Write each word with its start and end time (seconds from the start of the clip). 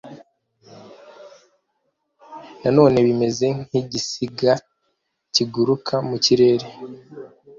Nanone 2.61 2.97
bimeze 3.07 3.45
nk’igisiga 3.65 4.53
kiguruka 5.33 5.95
mu 6.09 6.17
kirere, 6.25 6.67